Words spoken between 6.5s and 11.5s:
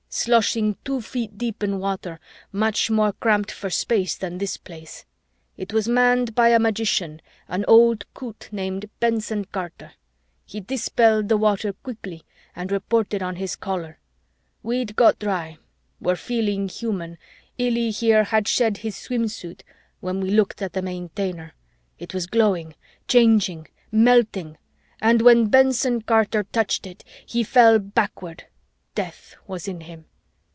magician, an old coot named Benson Carter. He dispelled the